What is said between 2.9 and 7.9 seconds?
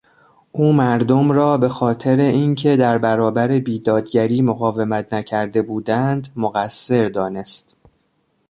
برابر بیدادگری مقاومت نکرده بودند، مقصر دانست.